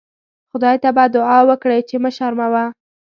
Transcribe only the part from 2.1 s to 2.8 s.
شرموه.